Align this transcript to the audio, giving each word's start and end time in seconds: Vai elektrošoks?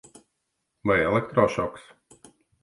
Vai 0.87 0.97
elektrošoks? 1.09 1.85